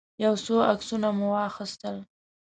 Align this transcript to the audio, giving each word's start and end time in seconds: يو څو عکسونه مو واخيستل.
يو 0.23 0.33
څو 0.45 0.55
عکسونه 0.71 1.07
مو 1.17 1.27
واخيستل. 1.33 1.95